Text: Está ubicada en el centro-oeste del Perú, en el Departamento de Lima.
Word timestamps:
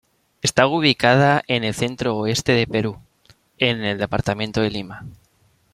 Está 0.41 0.65
ubicada 0.65 1.43
en 1.47 1.63
el 1.63 1.75
centro-oeste 1.75 2.53
del 2.53 2.65
Perú, 2.65 2.97
en 3.59 3.83
el 3.83 3.99
Departamento 3.99 4.59
de 4.59 4.71
Lima. 4.71 5.03